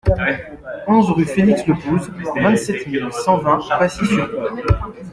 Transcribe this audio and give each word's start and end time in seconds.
onze 0.87 1.11
rue 1.11 1.25
Felix 1.25 1.63
Lepouze, 1.67 2.09
vingt-sept 2.35 2.87
mille 2.87 3.07
cent 3.23 3.37
vingt 3.37 3.59
Pacy-sur-Eure 3.77 4.57